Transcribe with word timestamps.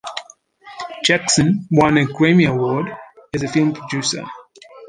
Jackson 1.05 1.67
won 1.69 1.95
a 1.99 2.05
Grammy 2.05 2.49
Award 2.49 2.87
as 3.35 3.43
a 3.43 3.47
film 3.47 3.71
producer. 3.71 4.25